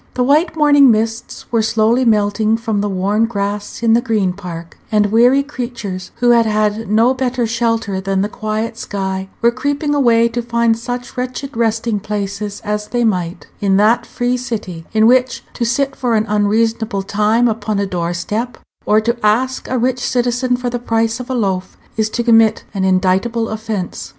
[0.15, 4.75] The white morning mists were slowly melting from the worn grass in the Green Park;
[4.91, 9.93] and weary creatures, who had had no better shelter than the quiet sky, were creeping
[9.93, 15.05] away to find such wretched resting places as they might, in that free city, in
[15.05, 18.57] which to sit for an unreasonable time upon a door step,
[18.87, 22.63] or to ask a rich citizen for the price of a loaf, is to commit
[22.73, 24.09] an indictable offence.